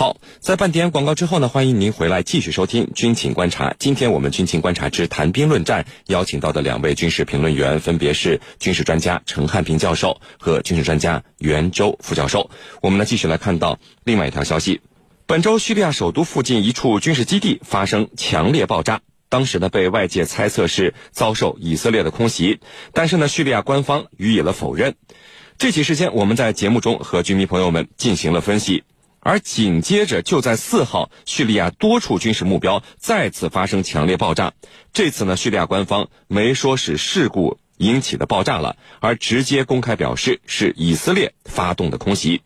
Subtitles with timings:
[0.00, 3.68] 好，在半点广告之后呢，欢迎您回来继续收听《军情观察》。
[3.78, 12.50] 今天我们《军情观察之谈兵论战》邀请到的两位军事评论员，分别是军事专家陈汉平教授和军事专家袁周副教授。
[12.80, 14.80] 我们呢继续来看到另外一条消息：
[15.26, 22.60] 本周叙利亚首都附近一处军事基地发生强烈爆炸，当时呢被外界猜测是遭受以色列的空袭，
[22.94, 24.94] 但是呢叙利亚官方予以了否认。
[25.58, 28.82] 这起事件我们在节目中和军迷朋友们进行了分析。
[29.20, 34.54] 而紧接着，就在四号，叙利亚多处军事目标再次发生强烈爆炸。
[34.92, 42.40] 这次呢，叙利亚官方没说是事故引起的爆炸了，而直接公开表示是以色列发动的空袭。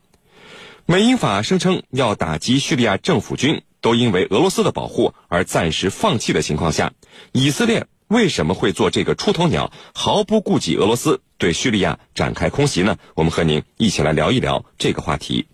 [0.84, 6.92] 美英法声称要打击叙利亚政府军，都因为俄罗斯的保护而暂时放弃的情况下，
[7.32, 12.98] 以色列为什么会做这个出头鸟，毫不顾及俄罗斯对叙利亚展开空袭呢？
[13.14, 15.46] 我们和您一起来聊一聊这个话题，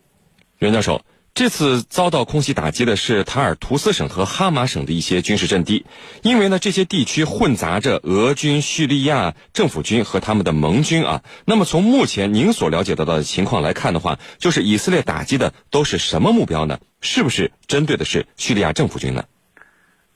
[0.59, 1.03] 袁教授。
[1.33, 5.87] 这次遭到空袭打击的是塔尔图斯省和哈马省的一些军事阵地，
[6.23, 11.23] 因为呢这些地区混杂着俄军、叙利亚政府军和他们的盟军啊。
[11.47, 16.79] 那么从目前您所了解得到的情况来看的话，就是以色列打击的都是什么目标呢？
[17.01, 19.25] 是不是针对的是叙利亚政府军呢？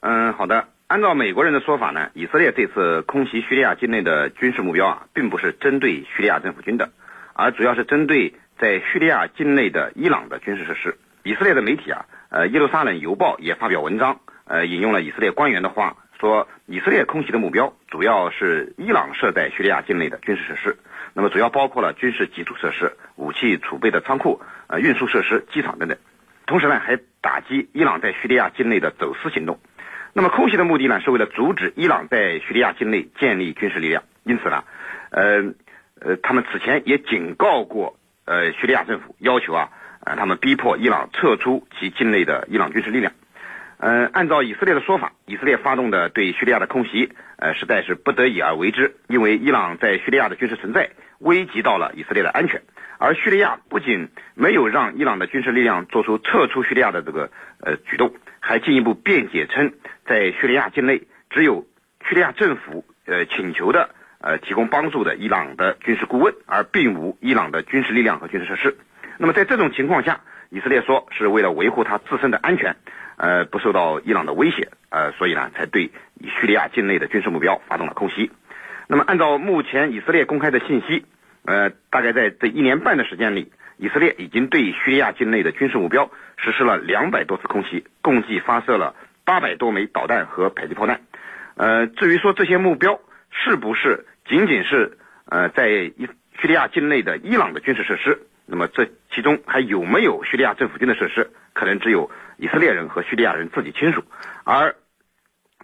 [0.00, 0.68] 嗯，好的。
[0.86, 6.90] 按照美国人的说法呢，以色列这次空袭叙利亚境内的军事目标啊，并不是针对叙利亚政府军的，
[7.32, 10.98] 而主要是针对在叙利亚境内的伊朗的军事设施。
[11.25, 20.77] 以色列的媒体啊，呃，耶路撒冷邮报也发表文章，呃，引用了以色列官员的话，说以色列空袭的目标主要是伊朗设在叙利亚境内的军事设施，
[21.14, 25.97] 那么主要包括了军事基础设施、武器储备的仓库、呃，运输设施、机场等等，
[26.45, 29.58] 同时呢，还打击伊朗在叙利亚境内的走私行动。
[30.12, 34.02] 那么空袭的目的呢，是为了阻止伊朗在叙利亚境内建立军事力量。
[34.25, 34.62] 因此呢，
[35.11, 35.55] 呃，
[36.00, 39.70] 呃，他们此前也警告过呃叙利亚政府，要求啊。
[40.05, 43.12] 啊，他们逼迫伊朗撤出其境内的伊朗军事力量。
[43.78, 52.62] 嗯，按照以色列的说法，以色列发动的对叙利亚的空袭，呃，实在是不得已而为之，因为伊朗在叙利亚的军事存在危及到了以色列的安全。
[52.98, 57.30] 而叙利亚不仅没有让伊朗的军事力量做出撤出叙利亚的这个
[57.61, 59.73] 呃举动，还进一步辩解称，
[60.07, 61.67] 在叙利亚境内只有
[62.08, 63.90] 叙利亚政府呃请求的
[64.20, 68.77] 呃提供帮助的伊朗的军事顾问，而并无伊朗的军事力量和军事设施。
[69.19, 70.20] 那么在这种情况下，
[70.51, 72.77] 以色列说是为了维护他自身的安全，
[73.17, 75.91] 呃，不受到伊朗的威胁，呃，所以呢，才对
[76.41, 78.30] 叙利亚境内的军事目标发动了空袭。
[78.86, 81.07] 那么按照目前以色列公开的信息，
[81.45, 88.95] 呃，大概在这一年半的时间里，以色列已经对叙利亚境内的军事目标实施了两百多次空袭，共计发射了
[89.25, 91.01] 八百多枚导弹和迫击炮弹。
[91.57, 93.01] 呃，至于说这些目标
[93.31, 96.08] 是不是仅仅是呃在伊
[96.41, 98.19] 叙利亚境内的伊朗的军事设施？
[98.46, 104.05] 那么这其中还有没有叙利亚政府军的设施，可能只有以色列人和叙利亚人自己清楚。
[104.44, 104.77] 而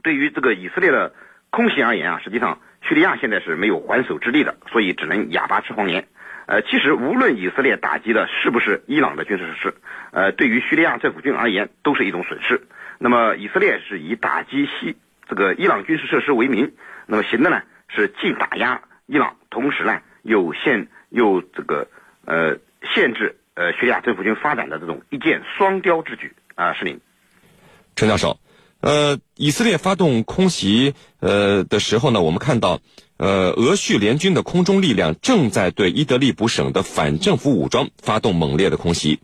[0.02, 1.12] 对于这个以色列的
[1.50, 6.08] 空袭而言啊，实际上叙利亚现在是没有还手之力的，所以只能哑巴吃黄连。
[6.46, 9.74] 呃，其实无论以色列打击的是不是伊朗的军事设施，
[10.12, 12.62] 呃，对于叙利亚政府军而言都是一种损失。
[12.98, 14.96] 那么以色列是以打击西
[15.28, 16.72] 这个伊朗军事设施为名，
[17.06, 21.86] 那么行的呢是既打压伊朗，同时呢又限又这个
[22.24, 22.56] 呃。
[22.94, 27.00] 限制呃叙利亚政府军发展的这种一箭双雕之举啊，是您，
[27.94, 28.38] 陈教授，
[28.80, 32.80] 呃，以色列发动空袭呃的时候呢，我们看到
[33.18, 39.20] 呃俄叙联军的空中力量正在对伊德利卜省的反政府武装发动猛烈的空袭。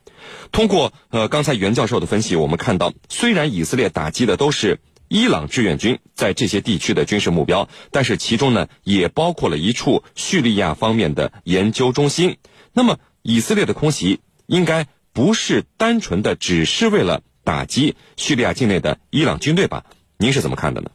[0.53, 12.37] 通过呃刚才袁教授的分析，我们看到虽然以色列打击的都是伊朗志愿军在这些地区的军事目标，但是其中呢也包括了一处叙利亚方面的研究中心。
[12.73, 12.99] 那么。
[13.29, 19.85] 以色列的空袭应该不是单纯的只是为了打击叙利亚境内的伊朗军队吧？
[20.17, 20.93] 您是怎么看的呢？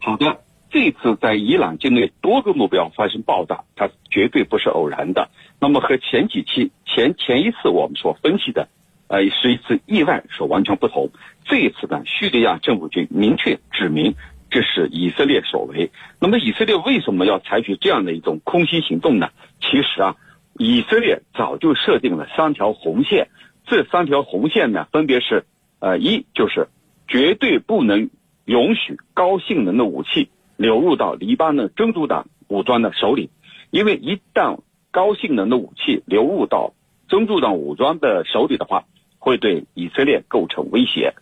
[0.00, 0.40] 好的，
[0.70, 5.28] 这次在伊朗境内多个目标发生爆炸，它绝对不是偶然的。
[5.60, 8.68] 那么和前几期前前一次我们所分析的，
[9.08, 11.10] 呃，是一次意外所完全不同。
[11.44, 14.14] 这一次呢，叙利亚政府军明确指明
[14.50, 15.90] 这是以色列所为。
[16.20, 19.28] 那么以色列为什么要采取这样的一种空袭行动呢？
[19.60, 20.16] 其实啊。
[20.58, 23.28] 以色列早就设定了三条红线，
[23.66, 25.44] 这三条红线呢，分别是，
[25.80, 26.68] 呃，一就是
[27.08, 28.10] 绝对不能
[28.44, 33.30] 允许高性能的武器流入到黎巴嫩真主党武装的手里，
[33.70, 34.60] 因为一旦
[34.92, 36.72] 高性能的武器流入到
[37.08, 38.84] 真主党武装的手里的话，
[39.18, 41.14] 会对以色列构成威胁。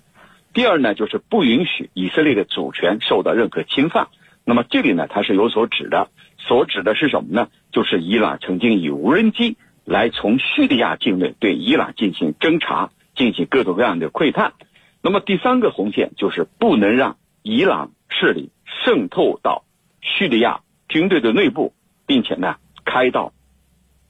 [0.52, 4.08] 第二呢，就是不允许以色列的主权受到任何侵犯。
[4.44, 6.10] 那么这里呢，它是有所指的。
[6.46, 7.48] 所指的是什么呢？
[7.70, 14.52] 就是伊朗曾经以无人机来从叙利亚境内对伊朗进行侦查，进行各种各样的窥探。
[15.02, 18.50] 那么第三个红线就是不能让伊朗势力
[18.84, 19.64] 渗透到
[20.00, 21.72] 叙利亚军队的内部，
[22.06, 23.32] 并且呢开到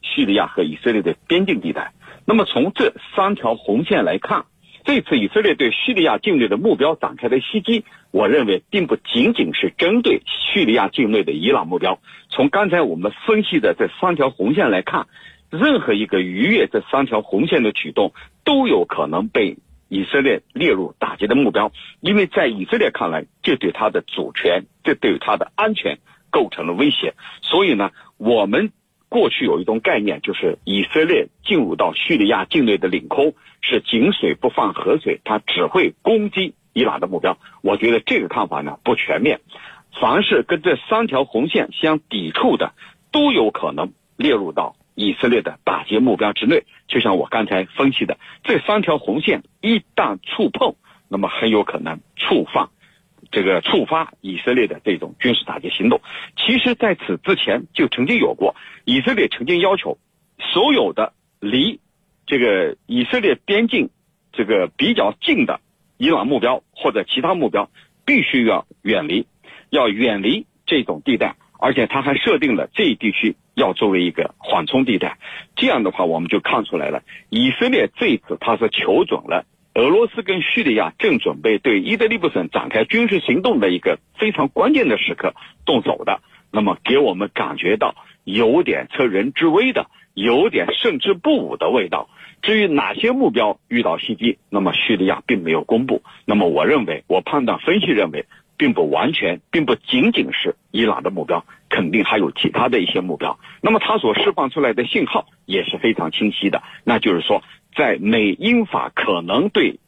[0.01, 1.93] 叙利亚和以色列的边境地带。
[2.25, 4.45] 那么从这三条红线来看，
[4.85, 11.99] 这次以色列对叙利亚境内的目标展开的袭击，我认为并不仅仅是针对叙利亚境内的伊朗目标。
[12.29, 15.07] 从刚才我们分析的这三条红线来看，
[15.49, 18.13] 任何一个逾越这三条红线的举动，
[18.43, 19.57] 都有可能被
[19.87, 21.71] 以色列列入打击的目标。
[22.01, 25.99] 因为在以色列看来，这对他的主权，这对他的安全
[26.29, 27.13] 构成了威胁。
[27.41, 28.71] 所以呢，我们。
[29.13, 37.37] 过去有一种概念，就是以色列进入到叙利亚境内的领空是井水不犯河水，它只会攻击伊朗的目标。
[37.61, 39.39] 我觉得这个看法呢不全面，
[40.01, 42.73] 凡是跟这三条红线相抵触的，
[43.11, 46.63] 都有可能列入到以色列的打击目标之内。
[46.87, 50.73] 就像我刚才分析的，这三条红线一旦触碰，
[51.07, 52.69] 那么很有可能触犯。
[53.33, 55.99] 这个触发以色列的这种军事打击行动，
[56.37, 58.55] 其实在此之前就曾经有过。
[58.85, 59.97] 以色列曾经要求
[60.39, 61.79] 所有的离
[62.27, 63.89] 这个以色列边境
[64.31, 65.61] 这个比较近的
[65.97, 67.71] 伊朗目标或者其他目标，
[68.05, 69.25] 必须要远离，
[69.71, 71.35] 要远离这种地带。
[71.59, 75.17] 而且他还设定了这一地区要作为一个缓冲地带。
[75.55, 79.45] 这样的话，我们就看出来了，以色列这一次他是求准了。
[79.75, 85.33] 俄罗斯跟叙利亚正准备对伊德利卜省展开军事行动的一个非常关键的时刻
[85.65, 86.21] 动手的，
[86.51, 92.07] 那么给我们感觉到有点趁人之危的，有点胜之不武的味道。
[92.43, 96.03] 至于哪些目标遇到袭击，那么叙利亚并没有公布。
[96.25, 98.25] 那么我认为，我判断分析认为，
[98.57, 103.39] 并不完全，并不仅仅是伊朗的目标，肯定还有其他的一些目标。
[103.61, 107.43] 那么它所释放出来的信号也是非常清晰的，那就是说。
[107.75, 109.79] 在美英法可能对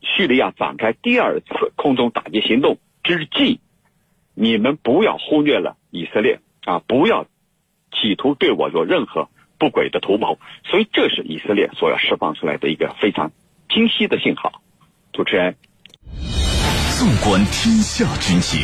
[0.00, 3.60] 叙利亚展开第二次空中打击行动之际，
[4.32, 6.78] 你们不要忽略了以色列啊！
[6.86, 7.26] 不要
[7.92, 10.38] 企图对我有任何不轨的图谋。
[10.64, 13.32] 所以，这是以色列所要释放出来的一个非常
[13.68, 14.62] 清晰的信号。
[15.12, 15.56] 主持人，
[17.00, 18.60] 纵观天下军情，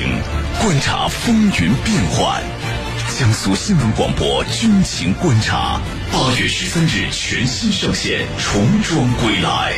[0.61, 2.43] 观察风云变幻。
[3.19, 5.81] 江苏新闻广播《军情观察》，
[6.13, 9.73] 八月十三日全新上线，重装归来。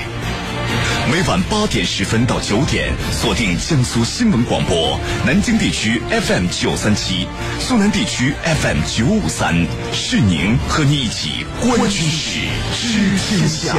[1.08, 7.28] 每晚八点十分到九点，锁定江苏新闻广播，南京地区 FM 九三七，
[7.60, 9.54] 苏南地区 FM 九五三，
[9.92, 12.40] 是您和你一起观军事、
[12.74, 13.76] 知天下。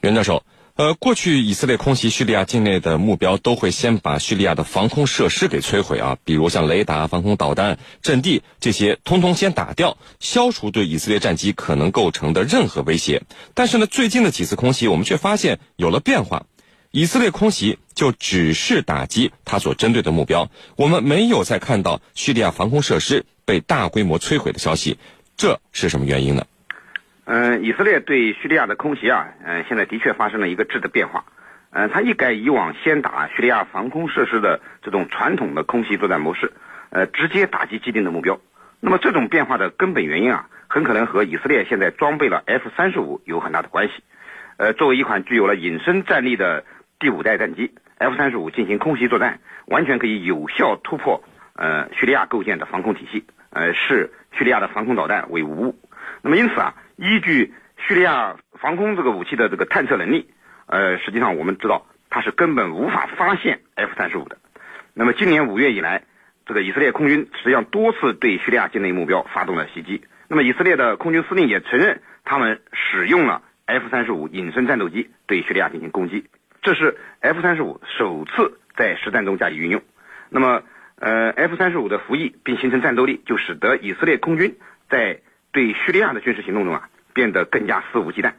[0.00, 0.42] 袁教授。
[0.76, 13.22] 呃，过去以色列空袭叙利亚境内的目标，都会先把叙利亚的防空设施给摧毁啊，比如像雷达、防空导弹阵地这些，通通先打掉，消除对以色列战机可能构成的任何威胁。
[13.54, 16.44] 但是呢，最近的几次空袭，我们却发现有了变化，
[16.90, 24.98] 以色列空袭就只是打击他所针对的目标，我们没有再看到叙利亚防空设施被大规模摧毁的消息，
[25.38, 26.44] 这是什么原因呢？
[27.28, 31.24] 嗯，以色列对叙利亚的空袭啊，嗯，现在的确发生了一个质的变化。
[31.70, 36.52] 嗯，他一改以往先打叙利亚防空设施的这种传统的空袭作战模式，
[36.90, 38.38] 呃，直接打击既定的目标。
[38.78, 43.94] 那么这种变化的根本原因啊，很可能和以色列现在装备了 F 三十五有很大的关系。
[44.56, 46.64] 呃，作为一款具有了隐身战力的
[47.00, 51.24] 第五代战机，F 三十五进行空袭作战，完全可以有效突破
[51.56, 55.76] 呃叙利亚构建的防空体系，呃，视叙利亚的防空导弹为无物。
[56.22, 56.72] 那么因此啊。
[56.96, 60.30] 依据叙利亚防空这个武器的这个探测能力，
[60.66, 64.38] 呃，实际上我们知道它是根本无法发现 F 三十五的。
[64.94, 66.04] 那么今年五月以来，
[66.46, 70.02] 这个以色列空军实际上多次对叙利亚境内目标发动了袭击。
[70.28, 76.24] 那么以色列的空军司令也承认，他们使用了 F 三十五隐身战斗机对叙利亚进行攻击。
[76.62, 79.82] 这是 F 三十五首次在实战中加以运用。
[80.30, 80.62] 那么，
[80.98, 84.56] 呃，F 三十五的服役并形成战斗力，就使得以色列空军
[84.88, 85.20] 在
[85.56, 88.34] 对叙利亚的军事行动中啊，变得更加肆无忌惮。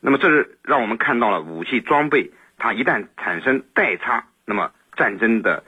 [0.00, 5.64] 那么，这是让我们看到了武器装备它一旦产生代差，那么战争的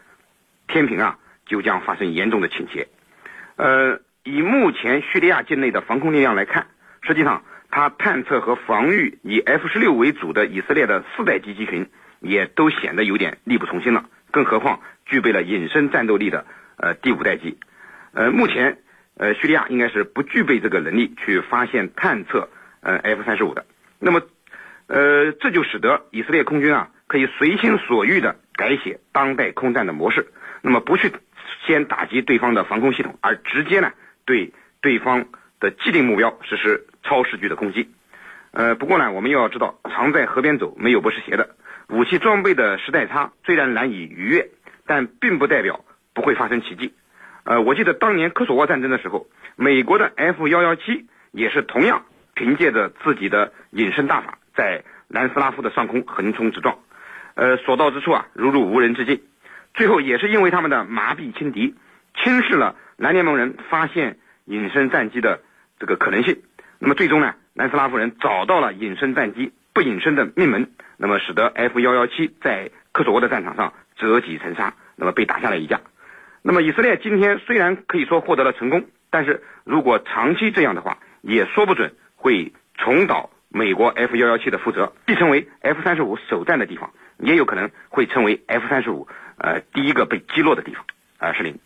[0.66, 2.88] 天平啊就将发生严重的倾斜。
[3.56, 6.68] 呃，以目前叙利亚境内的防空力量来看，
[7.02, 14.06] 实际上它探测和防御以 F 十六为主的以色列的四代机机群也都显得有点力不从心了。
[14.30, 16.46] 更何况具备了隐身战斗力的
[16.78, 17.58] 呃第五代机，
[18.14, 18.78] 呃，目前。
[19.16, 22.48] 呃，叙利亚应该是不具备这个能力去发现、探测
[22.80, 23.64] 呃 F 三十五的。
[23.98, 24.22] 那么，
[24.88, 30.26] 呃，这就使得以色列空军啊可以随心所欲的改写当代空战的模式。
[30.62, 31.12] 那么，不去
[31.66, 33.92] 先打击对方的防空系统，而直接呢
[34.24, 35.26] 对对方
[35.60, 37.90] 的既定目标实施超视距的攻击。
[38.50, 41.54] 呃，不过呢，我们要知道，常在河边走，没有不湿鞋的。
[41.88, 44.48] 武器装备的时代差虽然难以逾越，
[44.86, 46.94] 但并不代表不会发生奇迹。
[47.44, 56.78] 呃，我记得当年科索沃战争的时候，美国的 F 幺幺七也是同样凭借着自己的隐身大法，在南斯拉夫的上空横冲直撞，
[57.34, 59.20] 呃，所到之处啊，如入无人之境。
[59.74, 61.74] 最后也是因为他们的麻痹轻敌，
[62.14, 65.40] 轻视了南联盟人发现隐身战机的
[65.78, 66.42] 这个可能性。
[66.78, 75.80] 那么最终呢，南斯拉夫人找到了隐身战机不隐身的命门，那么使得 F 幺幺七在科索沃的战场上折戟沉沙，那么被打下了一架。
[76.46, 89.08] 那么以色列今天虽然可以说获得了成功，但是如果长期这样的话，也说不准会重蹈美国 F 幺幺七的覆辙，既成为 F 三十五首战的地方，也有可能会成为 F 三十五
[89.38, 90.84] 呃第一个被击落的地方。
[91.16, 91.58] 啊，石林，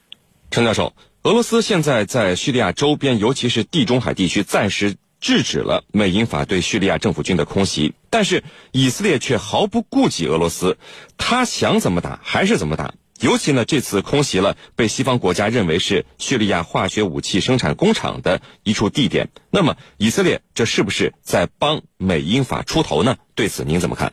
[0.52, 0.94] 陈教授，
[1.24, 10.78] 俄罗斯现在在叙利亚周边，尤其是地中海地区，暂时制止了美英法对叙利亚政府军的空袭，但是以色列却毫不顾及俄罗斯，
[11.16, 12.94] 他想怎么打还是怎么打。
[13.20, 19.30] 尤其呢，这次空袭了被西方国家认为是叙利亚化学武器生产工厂的一处地点。
[19.50, 23.16] 那么，以色列这是不是在帮美英法出头呢？
[23.34, 24.12] 对此您怎么看？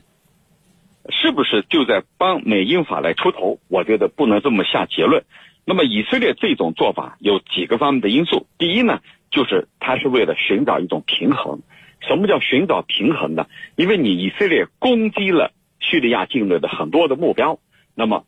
[1.08, 3.60] 是不是就在帮美英法来出头？
[3.68, 5.24] 我觉得不能这么下结论。
[5.64, 8.48] 那么，以色列这种做法有几个方面的因素。
[8.58, 11.60] 第一呢，就是他是为了寻找一种平衡。
[12.00, 13.46] 什么叫寻找平衡呢？
[13.76, 17.60] 因为你以色列攻击了叙利亚境内的很多的目标，
[17.94, 18.24] 那么。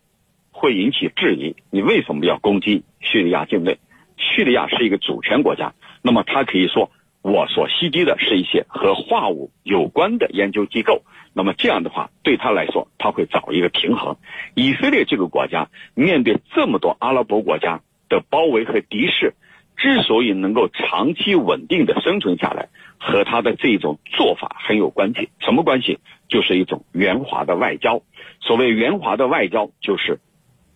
[0.51, 3.77] 会引起质疑，你为什么要攻击叙利亚境内？
[4.17, 6.91] 叙利亚是一个主权国家，那么他可以说
[7.21, 11.03] 我所袭击的是一些和化武有关的研究机构，
[11.33, 14.17] 那么这样的话对他来说，他会找一个平衡。
[14.55, 19.35] 以色列这个国家面对这么多阿拉伯国家的包围和敌视，
[19.77, 25.29] 之所以能够长期稳定的生存下来，和他的这种做法很有关系。
[25.39, 25.99] 什么关系？
[26.27, 28.01] 就是一种圆滑的外交。
[28.41, 30.19] 所谓圆滑的外交，就是。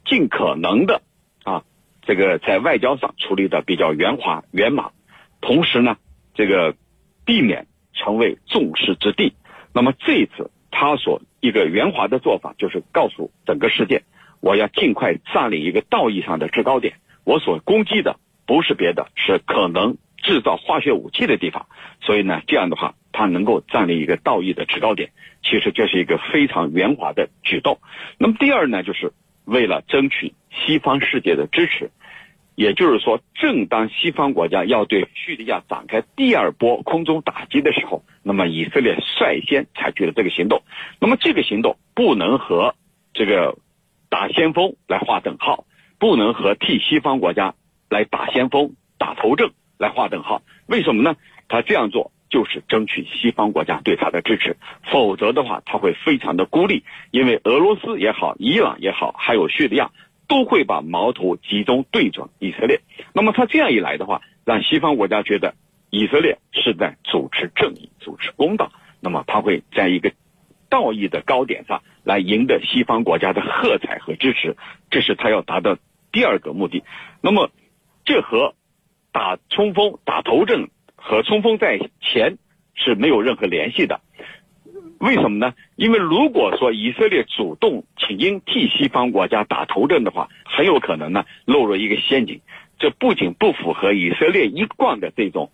[0.06, 1.02] 尽可能的
[1.44, 1.64] 啊，
[2.02, 4.92] 这个在外交上处理的比较圆滑圆满，
[5.42, 5.98] 同时呢，
[6.34, 6.76] 这个
[7.26, 9.34] 避免成为众矢之的。
[9.74, 14.04] 那么这一次他所一个圆滑的做法，就是告诉整个世界，
[14.42, 16.96] 我要尽快占领一个道义上的制高点。
[17.24, 21.68] 我所攻击的不是别的，是可能制造化学武器的地方。
[22.02, 27.80] 所以呢，这样的话，他能够占领一个道义的制高点，其实这是一个非常圆滑的举动。
[28.18, 29.14] 那么第二呢，就是。
[29.46, 31.92] 为了争取西方世界的支持，
[32.56, 40.62] 也就是说，正当西方国家要对叙利亚展开第二波空中打击的时候，那么以色列率先采取了这个行动。
[41.00, 42.76] 那么这个行动不能和
[43.14, 43.58] 这个
[44.08, 45.66] 打先锋来划等号，
[46.00, 47.56] 不能和替西方国家
[47.90, 50.42] 来打先锋、打头阵来划等号。
[50.68, 51.18] 为什么呢？
[51.50, 52.13] 他这样做。
[52.34, 54.58] 就是争取西方国家对他的支持，
[54.92, 59.92] 否则的话他会非常的孤立，因为俄罗斯也好，伊朗也好，还有叙利亚
[60.28, 62.82] 都会把矛头集中对准以色列。
[63.14, 65.54] 那么他这样一来的话，让西方国家觉得
[65.92, 70.12] 以色列是在主持正义、主持公道，那么他会在一个
[70.72, 74.58] 道义的高点上来赢得西方国家的喝彩和支持，
[74.90, 75.78] 这是他要达到
[76.12, 76.84] 第二个目的。
[77.22, 77.52] 那么
[78.06, 78.56] 这和
[79.12, 80.72] 打冲锋、打头阵。
[81.06, 82.38] 和冲锋在前
[82.76, 84.00] 是没有任何联系的，
[85.00, 85.54] 为什么呢？
[85.76, 92.40] 因为如果说以色列主动请缨替西方国家打头阵的话，很有可能呢落入一个陷阱。
[92.80, 95.52] 这不仅不符合以色列一贯的这种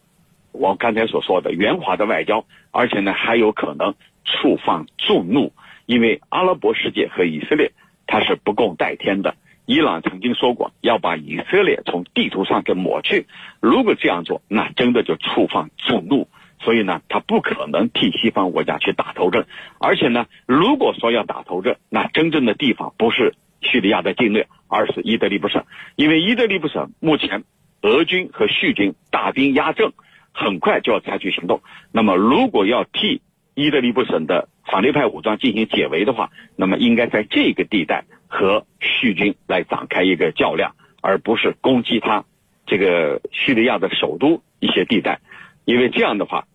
[0.52, 5.52] 我刚才所说的圆滑的外交，而且呢还有可能触犯众怒。
[5.88, 7.72] 因为阿拉伯世界和以色列
[8.06, 9.36] 它是不共戴天的。
[9.70, 13.28] 伊朗曾经说过要把以色列从地图上给抹去，
[13.60, 16.28] 如果这样做，那真的就触犯众怒。
[16.60, 19.46] 所以呢，他不可能替西方国家去打头阵。
[19.78, 25.64] 而且呢，如果说要打头阵，那真正的地方不是叙利亚的境内，而是伊德利卜省。
[25.96, 27.44] 因为伊德利卜省目前
[27.84, 29.92] 俄军和叙军大兵压阵，
[30.34, 31.62] 很快就要采取行动。
[31.92, 33.22] 那么，如果要替
[33.54, 38.06] 伊德利卜省的反对派武装进行解围的话，那么应该在这个地带。
[38.30, 42.24] 和叙军来展开一个较量，而不是攻击他
[42.66, 45.20] 这个叙利亚的首都一些地带，
[45.66, 46.46] 因为这样的话，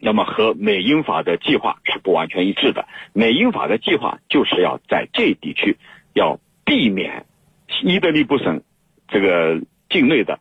[0.00, 2.88] 那么和美英法的计划是不完全一致的。
[3.12, 5.76] 美英法的计划就是要在这地区
[6.14, 7.26] 要避免
[7.82, 8.62] 伊德利卜省
[9.08, 10.40] 这个境内的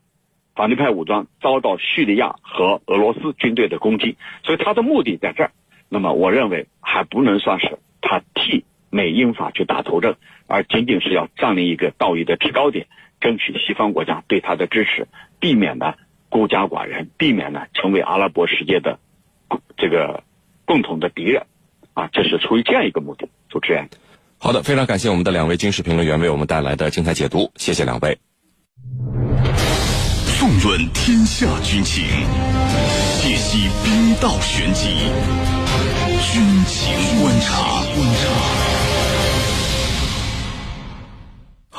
[0.55, 5.51] 反对派武装遭到叙利亚和俄罗斯军队的攻击，所以他的目的在这儿。
[5.89, 8.63] 那么我认为还不能算是他替。
[8.91, 12.85] 美英法去打头阵，而仅仅是要占领一个道义的制高点，
[13.19, 15.07] 争取西方国家对他的支持，
[15.39, 15.95] 避免呢
[16.29, 18.99] 孤家寡人，避免呢成为阿拉伯世界的
[19.77, 20.23] 这个
[20.65, 21.45] 共同的敌人，
[21.93, 23.29] 啊，这是出于这样一个目的。
[23.49, 23.89] 主持人，
[24.37, 28.17] 好的，非常感谢我们的两位军事评论员为我们带来的精彩解读，谢谢两位。
[30.39, 32.03] 纵论天下军情，
[33.21, 34.89] 解析兵道玄机，
[36.33, 37.83] 军情观察。
[37.93, 38.40] 观察。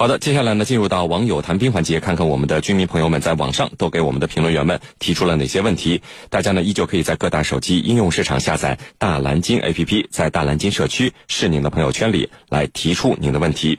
[0.03, 6.03] 好的，接下来呢，进入到网友谈兵环节，看看我们的军迷朋友们在网上都给我们的评论员们提出了哪些问题。
[6.29, 13.79] 大家呢，依旧可以在各大手机应用市场下载大蓝鲸 APP，在大蓝鲸社区是您的朋友圈里来提出您的问题。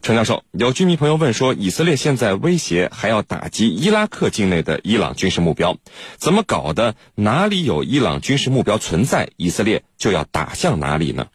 [0.00, 5.76] 陈教授，有居民朋友问说，以色列现在威胁还要打击伊拉克境内的伊朗军事目标，
[6.18, 6.94] 怎么搞的？
[7.16, 11.26] 哪里有伊朗军事目标存在，以色列就要打向哪里呢？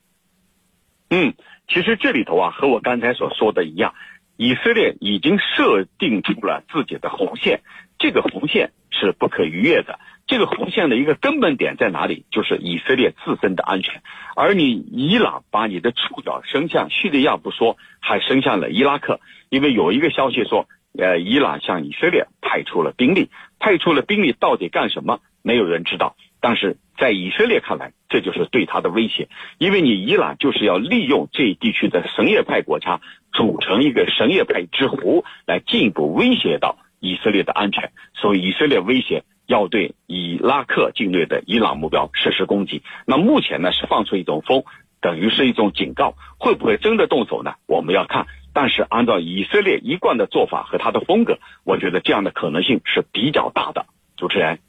[1.10, 1.34] 嗯。
[1.66, 3.94] 其实这里头啊，和我刚才所说的一样，
[4.36, 7.62] 以色列已经设定出了自己的红线，
[8.00, 10.00] 这个红线是不可逾越的。
[10.26, 12.26] 这个红线的一个根本点在哪里？
[12.32, 14.02] 就是以色列自身的安全。
[14.36, 25.20] 而你伊朗把你的触角伸向叙利亚不说，还伸向了伊拉克，因为有一个消息说，呃，伊朗向以色列派出了兵力，派出了兵力到底干什么？
[25.42, 26.16] 没有人知道。
[26.44, 33.00] 但是在以色列看来，这就是对他的威胁，因为你伊朗就是要利用这一地区的什叶派国家
[33.32, 37.94] 组成一个什叶派之湖，来进一步威胁到以色列的安全。
[38.14, 42.84] 所以以色列威胁要对伊拉克境内的伊朗目标实施攻击。
[43.08, 44.66] 那目前呢是放出一种风，
[45.00, 47.54] 等于是一种警告，会不会真的动手呢？
[47.68, 48.28] 我们要看。
[48.54, 53.86] 但是按照以色列一贯的做法和他的风格，我觉得这样的可能性是比较大的。
[54.18, 54.60] 主持人。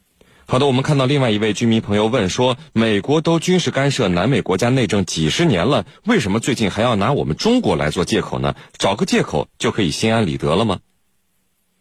[0.47, 8.53] 好的，我们看到另外一位居民朋友问说：“美国都军事干涉南美国家内政几十年了，为什么最近还要拿我们中国来做借口呢？
[8.77, 10.79] 找个借口就可以心安理得了吗？”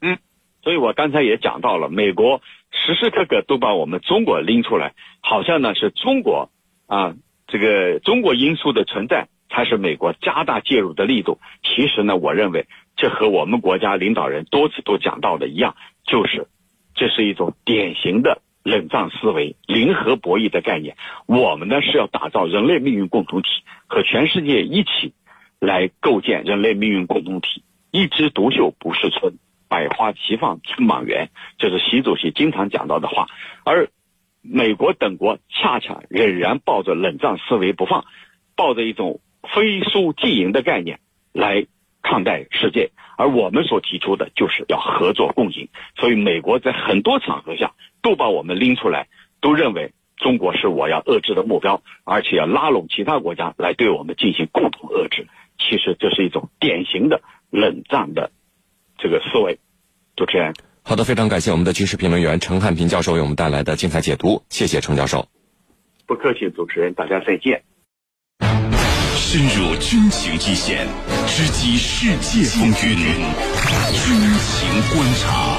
[0.00, 0.16] 嗯，
[0.62, 2.40] 所以我刚才也讲到了，美国
[2.72, 6.50] 时时刻刻都把我们中国拎出来，好像呢是中国
[6.86, 7.14] 啊，
[7.46, 11.38] 这个中国因素的存在才是美国加大介入的力度。
[11.62, 16.48] 其实呢，我认为这和我们国家领导人多次都讲到的一样，就是
[16.94, 18.40] 这是一种典型的。
[18.64, 20.96] 冷战思维、零和博弈的概念，
[21.26, 23.48] 我们呢是要打造人类命运共同体，
[23.86, 25.12] 和全世界一起
[25.60, 27.62] 来构建人类命运共同体。
[27.90, 29.34] 一枝独秀不是春，
[29.68, 33.26] 百花齐放春满园，这是习主席经常讲到的话。
[33.64, 33.90] 而
[34.40, 38.06] 美国等国恰恰仍然抱着冷战思维不放，
[38.56, 39.20] 抱着一种
[39.54, 41.00] 非输即赢的概念
[41.32, 41.66] 来
[42.02, 42.90] 看待世界。
[43.16, 45.68] 而我们所提出的就是要合作共赢。
[45.96, 47.72] 所以，美国在很多场合下。
[48.04, 49.08] 都把我们拎出来，
[49.40, 55.26] 都认为中国是我要遏制的目标，而且要拉拢其他国家来对我们进行共同遏制。
[55.58, 58.30] 其实这是一种典型的冷战的
[58.98, 59.58] 这个思维。
[60.16, 65.26] 主持人，好的，非常感谢我们的军事评论员陈汉平教授为我们带来的精彩解读，谢谢陈教授。
[66.06, 67.62] 不客气，主持人，大家再见。
[69.34, 70.86] 深入军情一线，
[71.26, 75.58] 直击世界风云，军情观察。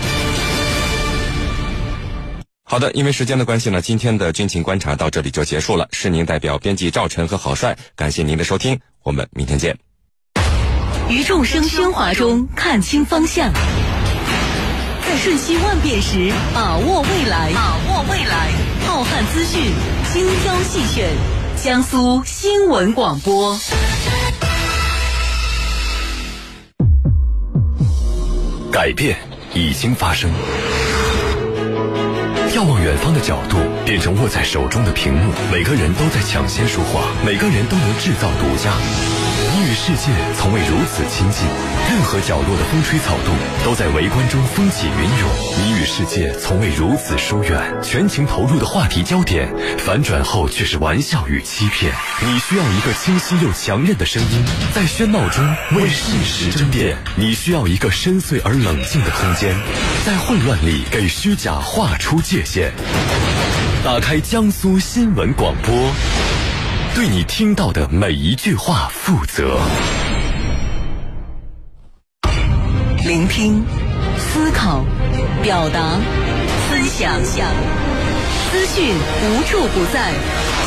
[2.64, 5.90] 好的，因为时间的关系呢，今天的军情观察到这里就结束了。
[5.92, 9.78] 是您代表编辑赵晨和郝帅，感谢您的收听，我们明天见。
[11.10, 13.52] 于众生喧哗中看清方向，
[15.06, 18.52] 在瞬息万变时把握未来，把握未来。
[18.88, 19.74] 浩瀚资讯，
[20.14, 21.10] 精挑细选，
[21.65, 23.58] 江苏新闻广播。
[28.71, 29.17] 改变
[29.56, 30.30] 已经发生。
[32.51, 38.71] 眺望远方的角度变成握在手中的屏幕，每个人都在抢先说话，每个人都能制造独家。
[39.38, 41.45] 你与世界从未如此亲近，
[41.89, 45.30] 任何角落的风吹草动都在围观中风起云涌。
[45.58, 51.91] 你与世界从未如此疏远，全情投入的话题焦点反转后却是玩笑与欺骗。
[52.21, 56.98] 你需要一个清晰又强韧的声音，在喧闹中为事实争辩。
[57.15, 59.54] 你需要一个深邃而冷静的空间，
[60.06, 62.71] 在混乱里给虚假画出界限。
[63.84, 66.25] 打开江苏新闻广播。
[66.95, 69.60] 对你听到的每一句话负责。
[73.03, 73.62] 聆听、
[74.17, 74.81] 思考、
[75.43, 75.99] 表达、
[76.69, 77.21] 分享，
[78.49, 80.13] 资讯无处不在，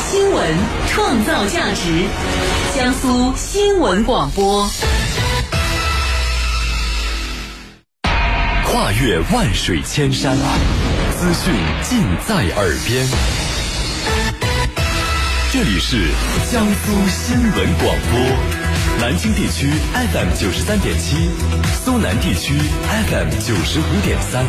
[0.07, 0.55] 新闻
[0.87, 2.05] 创造价值。
[2.75, 4.69] 江苏新闻广播，
[8.67, 10.37] 跨越万水千山，
[11.17, 13.07] 资讯尽在耳边。
[15.51, 15.97] 这里是
[16.51, 18.19] 江苏新闻广播，
[18.99, 21.31] 南京地区 FM 九十三点七，
[21.83, 22.53] 苏南地区
[23.09, 24.45] FM 九十五点三。